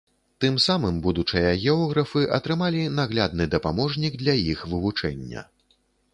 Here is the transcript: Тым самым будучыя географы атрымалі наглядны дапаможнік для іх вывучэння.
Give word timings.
Тым 0.43 0.55
самым 0.67 0.95
будучыя 1.05 1.51
географы 1.65 2.23
атрымалі 2.39 2.81
наглядны 3.01 3.49
дапаможнік 3.53 4.13
для 4.25 4.35
іх 4.55 4.67
вывучэння. 4.75 5.47